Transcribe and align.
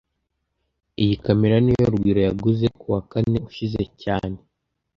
Iyi 1.01 1.15
kamera 1.23 1.55
niyo 1.61 1.83
Rugwiro 1.93 2.19
yaguze 2.27 2.65
kuwa 2.79 2.99
kane 3.11 3.37
ushize 3.49 3.81
cyane 4.03 4.37